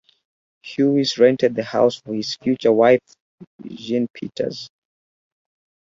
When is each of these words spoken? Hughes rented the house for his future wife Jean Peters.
Hughes 0.63 1.19
rented 1.19 1.53
the 1.53 1.63
house 1.63 1.97
for 2.01 2.15
his 2.15 2.35
future 2.37 2.71
wife 2.71 3.01
Jean 3.67 4.07
Peters. 4.15 4.67